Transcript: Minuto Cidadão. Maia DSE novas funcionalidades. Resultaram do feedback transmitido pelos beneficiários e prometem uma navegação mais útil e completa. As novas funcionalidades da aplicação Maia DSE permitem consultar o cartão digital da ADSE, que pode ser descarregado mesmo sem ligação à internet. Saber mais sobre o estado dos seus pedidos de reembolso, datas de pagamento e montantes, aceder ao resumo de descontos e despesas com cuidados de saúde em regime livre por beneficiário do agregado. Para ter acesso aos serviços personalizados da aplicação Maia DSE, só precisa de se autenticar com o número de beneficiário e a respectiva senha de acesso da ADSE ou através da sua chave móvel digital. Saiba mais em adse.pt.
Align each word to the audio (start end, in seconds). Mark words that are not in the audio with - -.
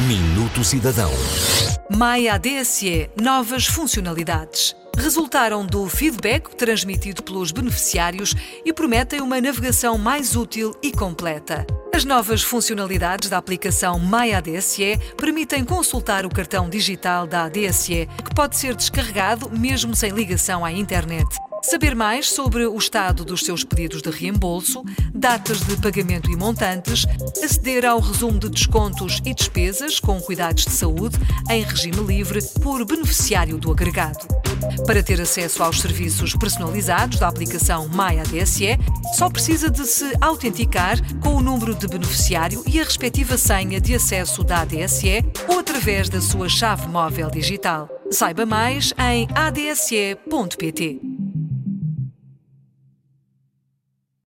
Minuto 0.00 0.62
Cidadão. 0.62 1.10
Maia 1.90 2.38
DSE 2.38 3.08
novas 3.18 3.64
funcionalidades. 3.64 4.76
Resultaram 4.94 5.64
do 5.64 5.88
feedback 5.88 6.54
transmitido 6.54 7.22
pelos 7.22 7.50
beneficiários 7.50 8.34
e 8.62 8.74
prometem 8.74 9.22
uma 9.22 9.40
navegação 9.40 9.96
mais 9.96 10.36
útil 10.36 10.76
e 10.82 10.92
completa. 10.92 11.66
As 11.94 12.04
novas 12.04 12.42
funcionalidades 12.42 13.30
da 13.30 13.38
aplicação 13.38 13.98
Maia 13.98 14.42
DSE 14.42 14.98
permitem 15.16 15.64
consultar 15.64 16.26
o 16.26 16.30
cartão 16.30 16.68
digital 16.68 17.26
da 17.26 17.44
ADSE, 17.44 18.06
que 18.22 18.34
pode 18.34 18.54
ser 18.54 18.76
descarregado 18.76 19.48
mesmo 19.48 19.96
sem 19.96 20.10
ligação 20.10 20.62
à 20.62 20.70
internet. 20.70 21.26
Saber 21.68 21.96
mais 21.96 22.30
sobre 22.30 22.64
o 22.64 22.78
estado 22.78 23.24
dos 23.24 23.40
seus 23.40 23.64
pedidos 23.64 24.00
de 24.00 24.08
reembolso, 24.08 24.84
datas 25.12 25.58
de 25.62 25.76
pagamento 25.76 26.30
e 26.30 26.36
montantes, 26.36 27.04
aceder 27.42 27.84
ao 27.84 27.98
resumo 27.98 28.38
de 28.38 28.48
descontos 28.48 29.20
e 29.24 29.34
despesas 29.34 29.98
com 29.98 30.20
cuidados 30.20 30.64
de 30.64 30.70
saúde 30.70 31.18
em 31.50 31.64
regime 31.64 31.96
livre 32.06 32.40
por 32.62 32.84
beneficiário 32.84 33.58
do 33.58 33.72
agregado. 33.72 34.28
Para 34.86 35.02
ter 35.02 35.20
acesso 35.20 35.60
aos 35.60 35.80
serviços 35.80 36.36
personalizados 36.36 37.18
da 37.18 37.26
aplicação 37.26 37.88
Maia 37.88 38.22
DSE, 38.22 38.78
só 39.16 39.28
precisa 39.28 39.68
de 39.68 39.84
se 39.86 40.12
autenticar 40.20 40.96
com 41.20 41.34
o 41.34 41.42
número 41.42 41.74
de 41.74 41.88
beneficiário 41.88 42.62
e 42.64 42.80
a 42.80 42.84
respectiva 42.84 43.36
senha 43.36 43.80
de 43.80 43.92
acesso 43.92 44.44
da 44.44 44.60
ADSE 44.60 45.24
ou 45.48 45.58
através 45.58 46.08
da 46.08 46.20
sua 46.20 46.48
chave 46.48 46.86
móvel 46.86 47.28
digital. 47.28 47.88
Saiba 48.08 48.46
mais 48.46 48.94
em 48.98 49.26
adse.pt. 49.34 51.25